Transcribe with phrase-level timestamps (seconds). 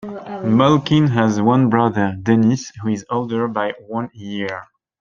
[0.43, 4.63] Malkin has one brother, Denis, who is older by one year.